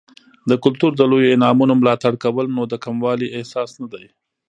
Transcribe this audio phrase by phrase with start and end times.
[0.49, 4.05] د کلتور د لویو انعامونو ملاتړ کول، نو د کموالي احساس نه دی.